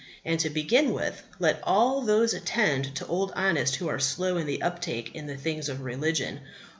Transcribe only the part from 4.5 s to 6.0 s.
uptake in the things of